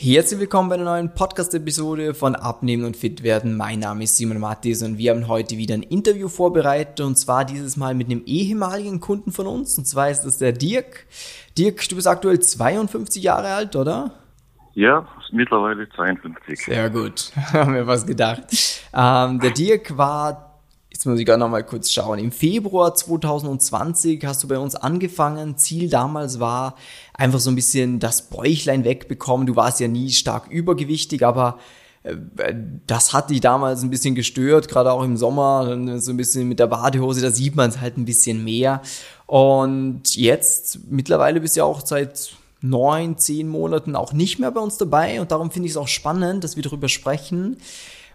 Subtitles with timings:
[0.00, 3.56] Herzlich willkommen bei einer neuen Podcast-Episode von Abnehmen und Fit werden.
[3.56, 7.44] Mein Name ist Simon Mattis und wir haben heute wieder ein Interview vorbereitet und zwar
[7.44, 11.06] dieses Mal mit einem ehemaligen Kunden von uns und zwar ist das der Dirk.
[11.58, 14.12] Dirk, du bist aktuell 52 Jahre alt, oder?
[14.74, 16.66] Ja, mittlerweile 52.
[16.66, 18.44] Sehr gut, haben wir was gedacht.
[18.94, 20.47] Ähm, der Dirk war
[20.98, 22.18] Jetzt muss ich gerade noch mal kurz schauen.
[22.18, 25.56] Im Februar 2020 hast du bei uns angefangen.
[25.56, 26.74] Ziel damals war
[27.14, 29.46] einfach so ein bisschen das Bäuchlein wegbekommen.
[29.46, 31.60] Du warst ja nie stark übergewichtig, aber
[32.02, 32.16] äh,
[32.88, 35.66] das hat dich damals ein bisschen gestört, gerade auch im Sommer,
[36.00, 38.82] so ein bisschen mit der Badehose, da sieht man es halt ein bisschen mehr.
[39.26, 44.60] Und jetzt, mittlerweile bist du ja auch seit neun, zehn Monaten auch nicht mehr bei
[44.60, 47.58] uns dabei und darum finde ich es auch spannend, dass wir darüber sprechen,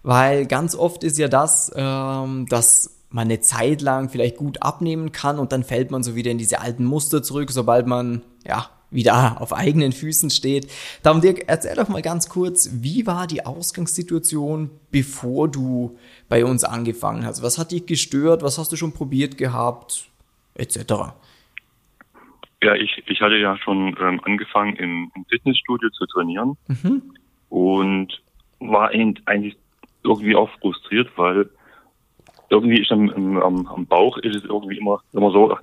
[0.03, 5.11] weil ganz oft ist ja das, ähm, dass man eine Zeit lang vielleicht gut abnehmen
[5.11, 8.69] kann und dann fällt man so wieder in diese alten Muster zurück, sobald man ja
[8.93, 10.71] wieder auf eigenen Füßen steht.
[11.01, 15.97] Darum Dirk, erzähl doch mal ganz kurz, wie war die Ausgangssituation, bevor du
[16.29, 17.41] bei uns angefangen hast?
[17.43, 18.43] Was hat dich gestört?
[18.43, 20.09] Was hast du schon probiert gehabt?
[20.55, 20.77] Etc.
[22.61, 27.01] Ja, ich, ich hatte ja schon ähm, angefangen im, im, Fitnessstudio zu trainieren mhm.
[27.49, 28.21] und
[28.59, 29.57] war eigentlich
[30.03, 31.49] irgendwie auch frustriert, weil
[32.49, 35.57] irgendwie ist am, am, am Bauch ist es irgendwie immer, immer so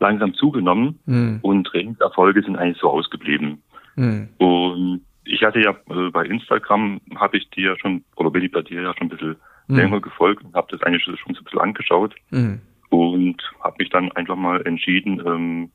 [0.00, 1.38] langsam zugenommen mhm.
[1.42, 3.62] und Trainingserfolge sind eigentlich so ausgeblieben.
[3.96, 4.28] Mhm.
[4.38, 8.62] Und ich hatte ja äh, bei Instagram habe ich dir schon, oder bin ich bei
[8.62, 9.36] dir ja schon ein bisschen
[9.68, 9.76] mhm.
[9.76, 12.60] länger gefolgt und habe das eigentlich schon so ein bisschen angeschaut mhm.
[12.90, 15.70] und habe mich dann einfach mal entschieden, ähm,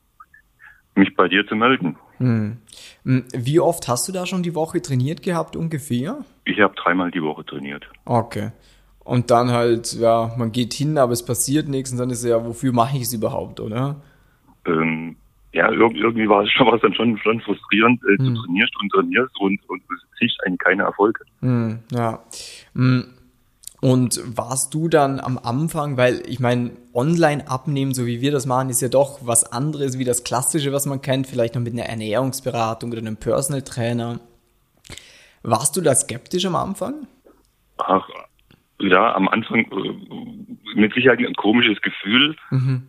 [0.94, 1.96] mich bei dir zu melden.
[2.18, 2.58] Mhm.
[3.04, 6.24] Wie oft hast du da schon die Woche trainiert gehabt ungefähr?
[6.44, 7.88] Ich habe dreimal die Woche trainiert.
[8.04, 8.52] Okay.
[9.04, 12.44] Und dann halt, ja, man geht hin, aber es passiert nichts und dann ist ja,
[12.44, 14.02] wofür mache ich es überhaupt, oder?
[14.66, 15.16] Ähm,
[15.52, 18.02] ja, irgendwie war es schon, war dann schon, schon frustrierend.
[18.04, 18.34] Äh, hm.
[18.34, 19.82] Du trainierst und trainierst und, und
[20.18, 21.24] siehst eigentlich keine Erfolge.
[21.40, 22.22] Hm, ja.
[22.74, 23.06] Hm.
[23.80, 28.44] Und warst du dann am Anfang, weil ich meine, online abnehmen, so wie wir das
[28.44, 31.74] machen, ist ja doch was anderes wie das Klassische, was man kennt, vielleicht noch mit
[31.74, 34.18] einer Ernährungsberatung oder einem Personal Trainer.
[35.42, 37.06] Warst du da skeptisch am Anfang?
[37.76, 38.08] Ach,
[38.80, 42.36] ja, am Anfang äh, mit Sicherheit ein komisches Gefühl.
[42.50, 42.88] Mhm.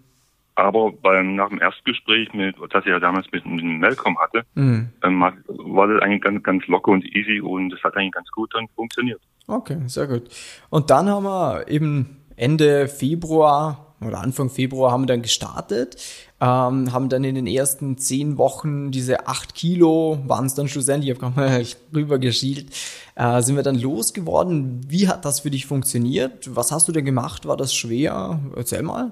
[0.56, 4.90] Aber beim, nach dem Erstgespräch, mit, das ich ja damals mit, mit Malcolm hatte, mhm.
[5.04, 8.54] ähm, war das eigentlich ganz, ganz locker und easy und es hat eigentlich ganz gut
[8.54, 9.22] dann funktioniert.
[9.50, 10.30] Okay, sehr gut.
[10.70, 15.98] Und dann haben wir eben Ende Februar oder Anfang Februar haben wir dann gestartet,
[16.40, 21.12] ähm, haben dann in den ersten zehn Wochen diese acht Kilo, waren es dann schlussendlich,
[21.12, 21.66] ich habe gerade mal
[21.96, 22.70] rüber geschielt,
[23.16, 24.82] äh, sind wir dann losgeworden.
[24.88, 26.56] Wie hat das für dich funktioniert?
[26.56, 27.48] Was hast du denn gemacht?
[27.48, 28.40] War das schwer?
[28.56, 29.12] Erzähl mal.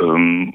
[0.00, 0.54] Ähm,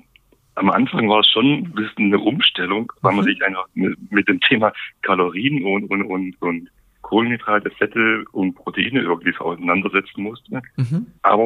[0.55, 3.17] am Anfang war es schon ein bisschen eine Umstellung, weil mhm.
[3.17, 6.69] man sich einfach mit, mit, dem Thema Kalorien und, und, und, und
[7.05, 10.61] Kohlenhydrate, Fette und Proteine irgendwie auseinandersetzen musste.
[10.75, 11.05] Mhm.
[11.21, 11.43] Aber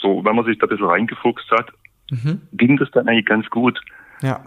[0.00, 1.70] so, wenn man sich da ein bisschen reingefuchst hat,
[2.10, 2.42] mhm.
[2.52, 3.80] ging das dann eigentlich ganz gut.
[4.20, 4.44] Ja.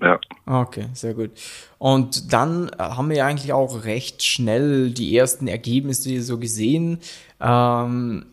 [0.00, 0.18] Ja.
[0.46, 1.30] Okay, sehr gut.
[1.78, 6.98] Und dann haben wir ja eigentlich auch recht schnell die ersten Ergebnisse so gesehen.
[7.40, 8.24] Ähm,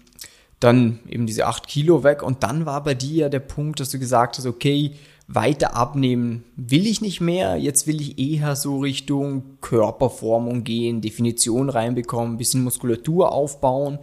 [0.59, 2.23] dann eben diese acht Kilo weg.
[2.23, 4.93] Und dann war bei dir ja der Punkt, dass du gesagt hast, okay,
[5.27, 7.57] weiter abnehmen will ich nicht mehr.
[7.57, 13.99] Jetzt will ich eher so Richtung Körperformung gehen, Definition reinbekommen, ein bisschen Muskulatur aufbauen.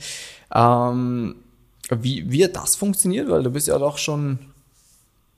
[0.54, 1.36] Ähm,
[1.90, 3.30] wie, wie hat das funktioniert?
[3.30, 4.38] Weil du bist ja doch schon,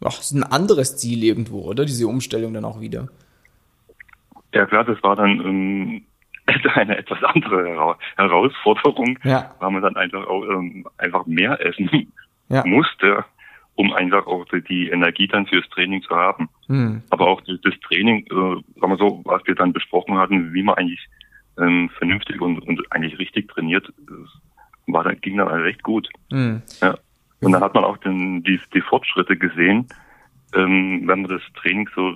[0.04, 1.84] ach, ist ein anderes Ziel irgendwo, oder?
[1.84, 3.08] Diese Umstellung dann auch wieder.
[4.52, 6.02] Ja klar, das war dann ähm,
[6.75, 9.54] eine etwas andere Herausforderung, ja.
[9.60, 12.12] weil man dann einfach auch ähm, einfach mehr essen
[12.48, 12.64] ja.
[12.66, 13.25] musste
[13.76, 16.48] um einfach auch die Energie dann fürs Training zu haben.
[16.66, 17.03] Mhm.
[17.10, 20.76] Aber auch das Training, äh, sagen wir so, was wir dann besprochen hatten, wie man
[20.76, 21.06] eigentlich
[21.59, 23.92] ähm, vernünftig und, und eigentlich richtig trainiert,
[24.87, 26.09] war dann, ging dann recht gut.
[26.31, 26.62] Mhm.
[26.81, 26.97] Ja.
[27.41, 29.87] Und dann hat man auch den, die, die Fortschritte gesehen,
[30.54, 32.14] ähm, wenn man das Training so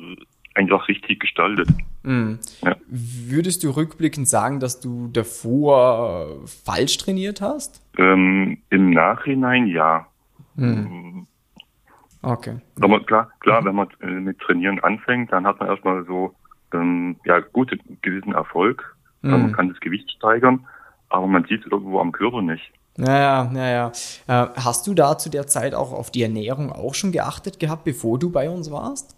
[0.55, 1.69] einfach richtig gestaltet.
[2.03, 2.39] Mhm.
[2.63, 2.77] Ja.
[2.89, 7.83] Würdest du rückblickend sagen, dass du davor falsch trainiert hast?
[7.99, 10.07] Ähm, Im Nachhinein ja.
[10.57, 11.10] Mhm.
[12.23, 12.59] Okay.
[12.81, 13.67] Aber klar, klar, mhm.
[13.67, 16.35] wenn man äh, mit Trainieren anfängt, dann hat man erstmal so
[16.73, 18.97] ähm, ja gute gewissen Erfolg.
[19.23, 19.31] Mhm.
[19.31, 20.67] Man kann das Gewicht steigern,
[21.09, 22.73] aber man sieht es irgendwo am Körper nicht.
[22.97, 23.93] Naja, naja.
[24.27, 27.85] Äh, hast du da zu der Zeit auch auf die Ernährung auch schon geachtet gehabt,
[27.85, 29.17] bevor du bei uns warst?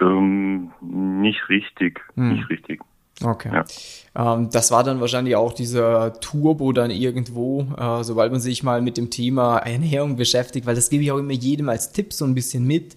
[0.00, 2.34] Ähm, nicht richtig, hm.
[2.34, 2.80] nicht richtig.
[3.22, 3.50] Okay.
[3.52, 4.34] Ja.
[4.34, 8.80] Ähm, das war dann wahrscheinlich auch dieser Turbo dann irgendwo, äh, sobald man sich mal
[8.80, 12.24] mit dem Thema Ernährung beschäftigt, weil das gebe ich auch immer jedem als Tipp so
[12.24, 12.94] ein bisschen mit.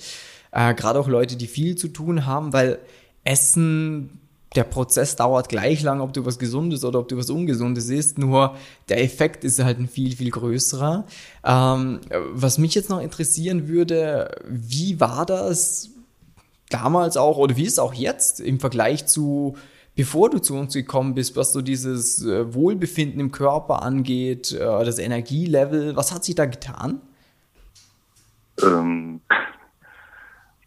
[0.51, 2.79] Äh, Gerade auch Leute, die viel zu tun haben, weil
[3.23, 4.19] Essen
[4.55, 8.17] der Prozess dauert gleich lang, ob du was Gesundes oder ob du was Ungesundes isst,
[8.17, 8.55] nur
[8.87, 11.05] der Effekt ist halt ein viel, viel größerer.
[11.43, 15.89] Ähm, was mich jetzt noch interessieren würde, wie war das
[16.69, 19.55] damals auch oder wie ist es auch jetzt im Vergleich zu
[19.95, 24.59] bevor du zu uns gekommen bist, was so dieses äh, Wohlbefinden im Körper angeht, äh,
[24.59, 27.01] das Energielevel, was hat sich da getan?
[28.61, 29.21] Ähm,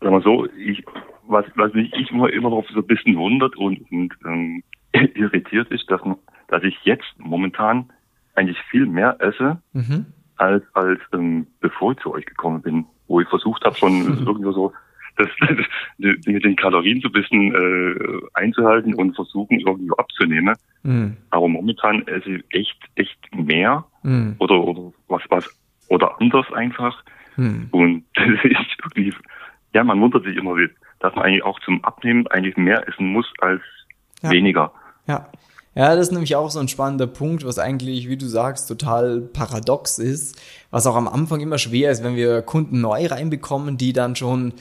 [0.00, 0.84] sagen wir so, ich,
[1.26, 4.62] was, was mich ich immer, immer noch so ein bisschen wundert und, und ähm,
[4.92, 6.00] irritiert ist, dass,
[6.48, 7.90] dass ich jetzt momentan
[8.34, 10.06] eigentlich viel mehr esse, mhm.
[10.36, 14.26] als, als ähm, bevor ich zu euch gekommen bin, wo ich versucht habe, schon mhm.
[14.26, 14.72] irgendwie so
[15.16, 15.28] das,
[15.98, 20.54] mit den Kalorien so ein bisschen äh, einzuhalten und versuchen, irgendwie abzunehmen.
[20.82, 21.16] Mhm.
[21.30, 24.36] Aber momentan esse ich echt, echt mehr mhm.
[24.38, 25.48] oder, oder was, was,
[25.88, 27.02] oder anders einfach.
[27.36, 27.68] Mhm.
[27.70, 29.14] Und das ist irgendwie,
[29.74, 30.56] ja, man wundert sich immer,
[31.00, 33.62] dass man eigentlich auch zum Abnehmen eigentlich mehr essen muss als
[34.22, 34.30] ja.
[34.30, 34.72] weniger.
[35.06, 35.28] Ja.
[35.76, 39.20] Ja, das ist nämlich auch so ein spannender Punkt, was eigentlich, wie du sagst, total
[39.20, 40.40] paradox ist,
[40.70, 44.54] was auch am Anfang immer schwer ist, wenn wir Kunden neu reinbekommen, die dann schon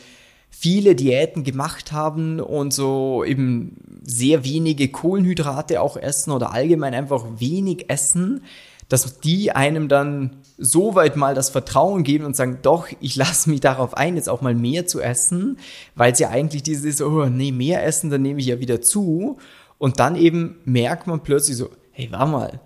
[0.57, 7.25] viele Diäten gemacht haben und so eben sehr wenige Kohlenhydrate auch essen oder allgemein einfach
[7.37, 8.41] wenig essen,
[8.87, 13.49] dass die einem dann so weit mal das Vertrauen geben und sagen, doch, ich lasse
[13.49, 15.57] mich darauf ein, jetzt auch mal mehr zu essen,
[15.95, 19.37] weil es ja eigentlich dieses, oh nee, mehr essen, dann nehme ich ja wieder zu.
[19.77, 22.59] Und dann eben merkt man plötzlich so, hey, warte mal,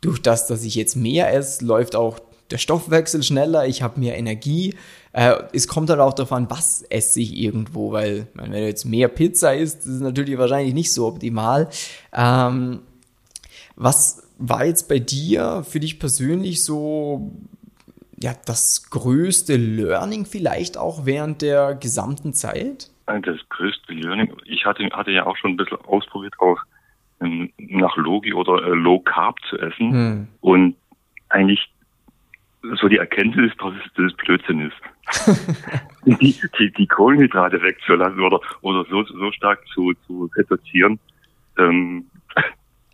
[0.00, 2.18] durch das, dass ich jetzt mehr esse, läuft auch
[2.50, 4.74] der Stoffwechsel schneller, ich habe mehr Energie.
[5.12, 8.84] Äh, es kommt halt auch darauf an, was esse ich irgendwo, weil wenn du jetzt
[8.84, 11.68] mehr Pizza isst, ist es natürlich wahrscheinlich nicht so optimal.
[12.12, 12.80] Ähm,
[13.76, 17.32] was war jetzt bei dir für dich persönlich so
[18.20, 22.90] ja, das größte Learning vielleicht auch während der gesamten Zeit?
[23.06, 26.58] Das größte Learning, ich hatte, hatte ja auch schon ein bisschen ausprobiert, auch
[27.20, 29.92] ähm, nach Logi oder äh, Low Carb zu essen.
[29.92, 30.28] Hm.
[30.40, 30.76] Und
[31.28, 31.70] eigentlich
[32.80, 35.36] so die Erkenntnis, dass es das Blödsinn ist.
[36.04, 40.98] die, die, die Kohlenhydrate wegzulassen oder, oder so, so stark zu, zu reduzieren.
[41.58, 42.06] Ähm,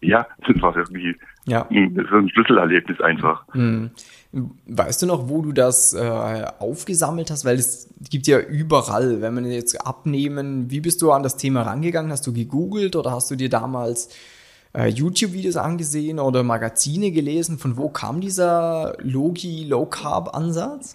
[0.01, 1.17] ja, das war irgendwie
[1.47, 1.67] ja.
[1.71, 3.45] so ein Schlüsselerlebnis einfach.
[3.53, 3.91] Hm.
[4.67, 7.45] Weißt du noch, wo du das äh, aufgesammelt hast?
[7.45, 11.63] Weil es gibt ja überall, wenn man jetzt abnehmen, wie bist du an das Thema
[11.63, 12.11] rangegangen?
[12.11, 14.11] Hast du gegoogelt oder hast du dir damals
[14.75, 17.59] äh, YouTube-Videos angesehen oder Magazine gelesen?
[17.59, 20.95] Von wo kam dieser Logi Low Carb Ansatz?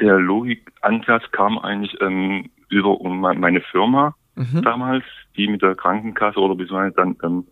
[0.00, 4.62] Der Logik-Ansatz kam eigentlich ähm, über meine Firma mhm.
[4.62, 5.04] damals,
[5.36, 7.46] die mit der Krankenkasse oder beziehungsweise dann ähm,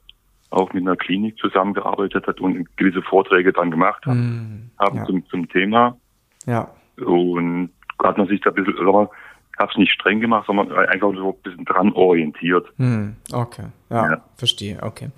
[0.51, 5.05] auch mit einer Klinik zusammengearbeitet hat und gewisse Vorträge dann gemacht hat, mm, haben ja.
[5.07, 5.97] zum, zum Thema.
[6.47, 6.69] Ja.
[6.99, 7.71] Und
[8.03, 8.75] hat man sich da ein bisschen,
[9.63, 12.67] habe es nicht streng gemacht, sondern einfach so ein bisschen dran orientiert.
[12.77, 15.09] Hm, okay, ja, ja, verstehe, okay.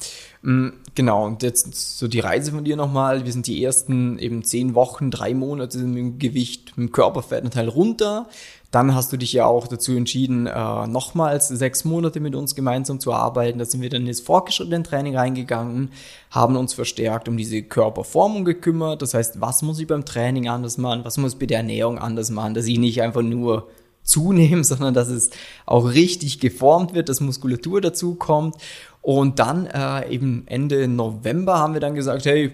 [0.43, 3.25] Hm, genau, und jetzt so die Reise von dir nochmal.
[3.25, 7.69] Wir sind die ersten eben zehn Wochen, drei Monate mit dem Gewicht, mit dem Körperfettanteil
[7.69, 8.29] runter.
[8.71, 12.99] Dann hast du dich ja auch dazu entschieden, äh, nochmals sechs Monate mit uns gemeinsam
[12.99, 13.61] zu arbeiten.
[13.61, 15.91] Da sind wir dann ins fortgeschrittene Training reingegangen,
[16.31, 19.01] haben uns verstärkt um diese Körperformung gekümmert.
[19.01, 21.05] Das heißt, was muss ich beim Training anders machen?
[21.05, 23.69] Was muss ich bei der Ernährung anders machen, dass ich nicht einfach nur
[24.05, 25.31] zunehmen, sondern dass es
[25.67, 28.57] auch richtig geformt wird, dass Muskulatur dazu kommt.
[29.03, 32.53] Und dann äh, eben Ende November haben wir dann gesagt, hey,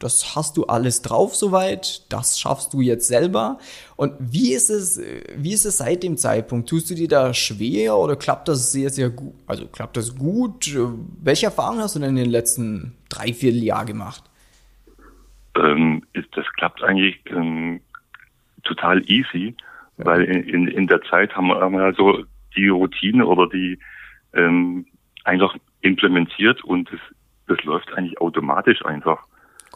[0.00, 3.58] das hast du alles drauf soweit, das schaffst du jetzt selber.
[3.96, 4.98] Und wie ist es,
[5.36, 6.70] wie ist es seit dem Zeitpunkt?
[6.70, 9.34] Tust du dir da schwer oder klappt das sehr, sehr gut?
[9.46, 10.74] Also klappt das gut?
[11.22, 14.24] Welche Erfahrungen hast du denn in den letzten drei, vier Jahren gemacht?
[15.54, 17.80] Ähm, das klappt eigentlich ähm,
[18.64, 19.54] total easy.
[20.04, 22.24] Weil in, in der Zeit haben wir, haben wir also
[22.56, 23.78] die Routine oder die
[24.34, 24.86] ähm,
[25.24, 27.00] einfach implementiert und das,
[27.46, 29.24] das läuft eigentlich automatisch einfach.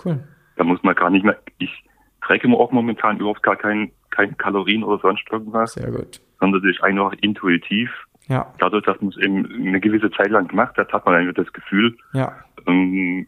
[0.05, 0.19] Cool.
[0.57, 1.85] Da muss man gar nicht mehr, ich
[2.23, 5.75] träge mir auch momentan überhaupt gar kein, kein Kalorien oder sonst irgendwas.
[5.75, 6.21] Sehr gut.
[6.41, 7.91] Sondern das ist einfach intuitiv.
[8.29, 8.53] Ja.
[8.59, 11.53] Dadurch, dass man es eben eine gewisse Zeit lang gemacht hat, hat man einfach das
[11.53, 12.33] Gefühl, ja.
[12.67, 13.27] ähm,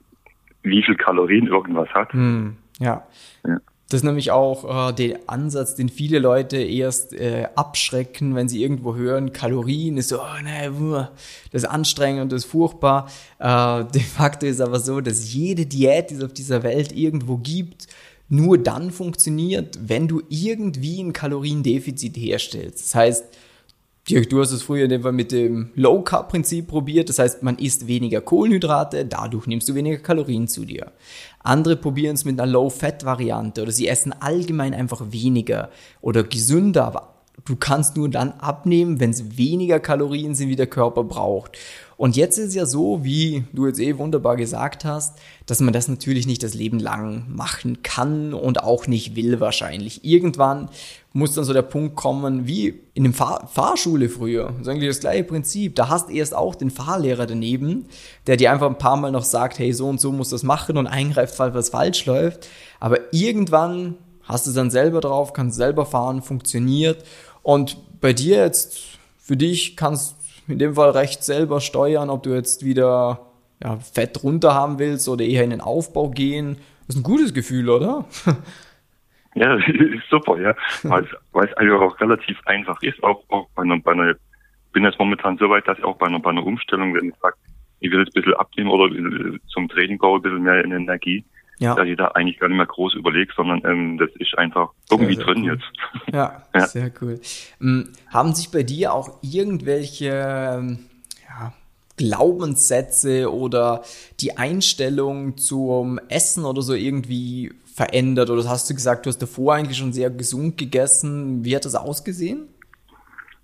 [0.62, 2.12] wie viel Kalorien irgendwas hat.
[2.12, 2.56] Hm.
[2.78, 3.06] Ja.
[3.46, 3.58] ja.
[3.88, 8.60] Das ist nämlich auch äh, der Ansatz, den viele Leute erst äh, abschrecken, wenn sie
[8.60, 11.06] irgendwo hören, Kalorien ist so, oh, nee,
[11.52, 13.08] das ist anstrengend und das ist furchtbar.
[13.38, 17.36] Äh, de facto ist aber so, dass jede Diät, die es auf dieser Welt irgendwo
[17.36, 17.86] gibt,
[18.28, 22.86] nur dann funktioniert, wenn du irgendwie ein Kaloriendefizit herstellst.
[22.86, 23.24] Das heißt,
[24.08, 27.08] Dirk, du hast es früher in dem Fall mit dem Low Carb Prinzip probiert.
[27.08, 30.92] Das heißt, man isst weniger Kohlenhydrate, dadurch nimmst du weniger Kalorien zu dir.
[31.40, 35.70] Andere probieren es mit einer Low Fat Variante oder sie essen allgemein einfach weniger
[36.00, 40.66] oder gesünder, aber du kannst nur dann abnehmen, wenn es weniger Kalorien sind, wie der
[40.66, 41.58] Körper braucht.
[41.96, 45.88] Und jetzt ist ja so, wie du jetzt eh wunderbar gesagt hast, dass man das
[45.88, 50.04] natürlich nicht das Leben lang machen kann und auch nicht will wahrscheinlich.
[50.04, 50.68] Irgendwann
[51.14, 54.48] muss dann so der Punkt kommen, wie in dem Fahr Fahrschule früher.
[54.48, 55.74] Das ist eigentlich das gleiche Prinzip.
[55.76, 57.86] Da hast erst auch den Fahrlehrer daneben,
[58.26, 60.76] der dir einfach ein paar Mal noch sagt, hey, so und so muss das machen
[60.76, 62.46] und eingreift, falls was falsch läuft.
[62.78, 67.04] Aber irgendwann hast du es dann selber drauf, kannst selber fahren, funktioniert.
[67.46, 70.16] Und bei dir jetzt, für dich kannst
[70.48, 73.20] in dem Fall recht selber steuern, ob du jetzt wieder
[73.62, 76.56] ja, Fett runter haben willst oder eher in den Aufbau gehen.
[76.88, 78.04] Das ist ein gutes Gefühl, oder?
[79.36, 79.66] Ja, ist
[80.10, 80.56] super, ja.
[80.82, 84.14] Weil es einfach auch relativ einfach ist, auch, auch bei einer, bei einer,
[84.72, 87.14] bin jetzt momentan so weit, dass ich auch bei einer, bei einer Umstellung, wenn ich
[87.20, 87.36] sage,
[87.80, 88.90] ich will jetzt ein bisschen abnehmen oder
[89.48, 91.22] zum Training brauche ein bisschen mehr Energie,
[91.58, 91.74] ja.
[91.74, 95.14] dass ich da eigentlich gar nicht mehr groß überlege, sondern ähm, das ist einfach irgendwie
[95.14, 95.52] sehr, sehr drin cool.
[95.52, 95.64] jetzt.
[96.12, 97.20] Ja, ja, sehr cool.
[97.60, 100.78] Ähm, haben sich bei dir auch irgendwelche ähm,
[101.28, 101.52] ja,
[101.96, 103.82] Glaubenssätze oder
[104.20, 108.30] die Einstellung zum Essen oder so irgendwie verändert?
[108.30, 111.44] Oder hast du gesagt, du hast davor eigentlich schon sehr gesund gegessen?
[111.44, 112.48] Wie hat das ausgesehen?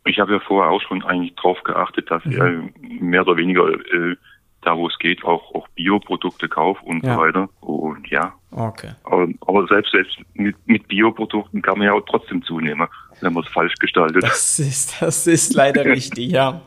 [0.04, 2.72] Ich habe ja vorher auch schon eigentlich drauf geachtet, dass mhm.
[2.80, 4.16] ich mehr oder weniger äh,
[4.62, 7.14] da, wo es geht, auch, auch Bioprodukte kaufe und ja.
[7.14, 7.48] so weiter.
[7.60, 8.32] Und ja.
[8.50, 8.92] Okay.
[9.04, 12.88] Aber, aber selbst, selbst mit, mit Bioprodukten kann man ja auch trotzdem zunehmen,
[13.20, 14.22] wenn man es falsch gestaltet.
[14.22, 16.60] Das ist, das ist leider richtig, ja.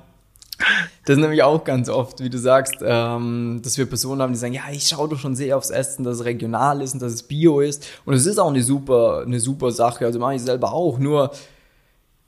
[1.05, 4.39] Das ist nämlich auch ganz oft, wie du sagst, ähm, dass wir Personen haben, die
[4.39, 7.11] sagen, ja, ich schaue doch schon sehr aufs Essen, dass es regional ist und dass
[7.11, 8.01] es Bio ist.
[8.05, 10.05] Und es ist auch eine super, eine super Sache.
[10.05, 10.97] Also mache ich selber auch.
[10.97, 11.31] Nur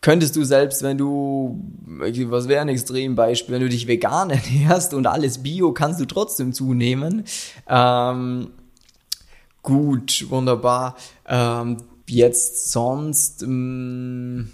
[0.08, 5.06] könntest du selbst, wenn du, was wäre ein Extrembeispiel, wenn du dich vegan ernährst und
[5.06, 7.26] alles Bio, kannst du trotzdem zunehmen.
[7.68, 8.52] Ähm,
[9.64, 10.96] gut, wunderbar.
[11.28, 11.76] Ähm,
[12.08, 14.50] jetzt sonst, ähm,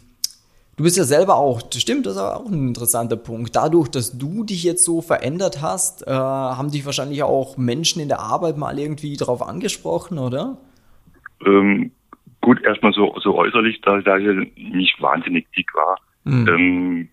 [0.75, 3.55] Du bist ja selber auch, stimmt, das ist auch ein interessanter Punkt.
[3.55, 8.07] Dadurch, dass du dich jetzt so verändert hast, äh, haben dich wahrscheinlich auch Menschen in
[8.07, 10.57] der Arbeit mal irgendwie darauf angesprochen, oder?
[11.45, 11.91] Ähm,
[12.43, 15.97] gut, erstmal so, so äußerlich, da, da ich nicht wahnsinnig dick war.
[16.25, 16.47] Mhm.
[16.47, 17.09] Ähm,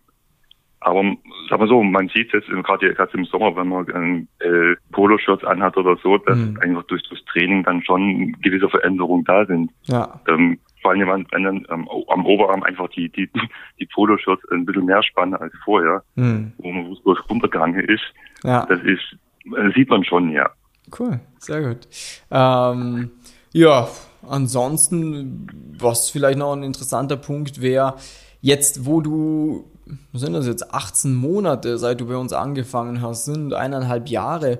[0.80, 1.04] aber
[1.48, 5.44] sag mal so, man sieht es jetzt gerade gerade im Sommer, wenn man äh, Poloshirts
[5.44, 6.58] anhat oder so, dass mhm.
[6.62, 9.70] einfach durch das Training dann schon gewisse Veränderungen da sind.
[9.84, 10.20] Ja.
[10.26, 13.30] Ähm, vor allem, wenn, dann ähm, am Oberarm einfach die, die,
[13.78, 16.52] die Poloshirts ein bisschen mehr spannen als vorher, mhm.
[16.58, 16.86] wo man
[17.28, 18.04] runtergegangen ist.
[18.42, 18.66] Ja.
[18.66, 19.16] Das ist,
[19.54, 20.50] das sieht man schon, ja.
[20.98, 21.86] Cool, sehr gut.
[22.32, 23.10] Ähm,
[23.52, 23.86] ja,
[24.26, 25.46] ansonsten,
[25.78, 27.96] was vielleicht noch ein interessanter Punkt wäre,
[28.40, 29.64] jetzt, wo du,
[30.12, 34.58] was sind das jetzt, 18 Monate, seit du bei uns angefangen hast, sind eineinhalb Jahre,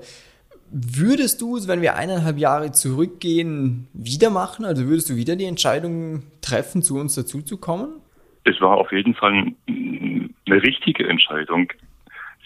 [0.73, 4.65] Würdest du es, wenn wir eineinhalb Jahre zurückgehen, wieder machen?
[4.65, 8.01] Also würdest du wieder die Entscheidung treffen, zu uns dazuzukommen?
[8.45, 11.73] Es war auf jeden Fall eine richtige Entscheidung,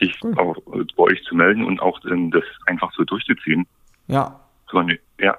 [0.00, 0.35] sich cool.
[0.38, 0.56] auch
[0.97, 3.66] bei euch zu melden und auch das einfach so durchzuziehen.
[4.09, 4.40] Ja.
[4.71, 5.37] So eine, ja.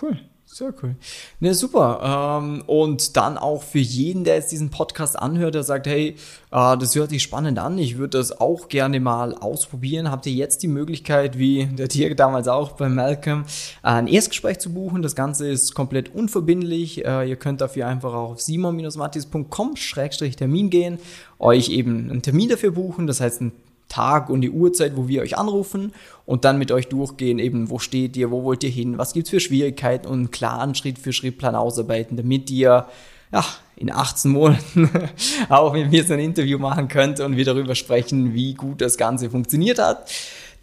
[0.00, 0.16] Cool.
[0.54, 0.96] Sehr cool.
[1.40, 2.42] Ne, super.
[2.42, 6.16] Ähm, und dann auch für jeden, der jetzt diesen Podcast anhört, der sagt, hey,
[6.50, 10.10] äh, das hört sich spannend an, ich würde das auch gerne mal ausprobieren.
[10.10, 13.46] Habt ihr jetzt die Möglichkeit, wie der Tier damals auch bei Malcolm,
[13.82, 15.00] äh, ein Erstgespräch zu buchen.
[15.00, 17.02] Das Ganze ist komplett unverbindlich.
[17.02, 20.98] Äh, ihr könnt dafür einfach auf simon-mattis.com-termin gehen,
[21.38, 23.06] euch eben einen Termin dafür buchen.
[23.06, 23.52] Das heißt, ein
[23.92, 25.92] Tag und die Uhrzeit, wo wir euch anrufen
[26.24, 29.30] und dann mit euch durchgehen, eben, wo steht ihr, wo wollt ihr hin, was gibt's
[29.30, 32.86] für Schwierigkeiten und einen klaren Schritt-für-Schritt-Plan ausarbeiten, damit ihr
[33.32, 33.44] ja,
[33.76, 34.90] in 18 Monaten
[35.48, 38.96] auch mit mir so ein Interview machen könnt und wir darüber sprechen, wie gut das
[38.96, 40.10] Ganze funktioniert hat.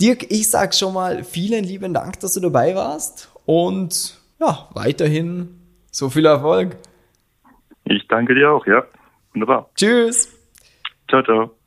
[0.02, 5.60] Dirk, ich sag schon mal vielen lieben Dank, dass du dabei warst und ja, weiterhin
[5.92, 6.78] so viel Erfolg.
[7.84, 8.84] Ich danke dir auch, ja.
[9.34, 9.70] Wunderbar.
[9.76, 10.30] Tschüss.
[11.10, 11.59] Ciao, ciao.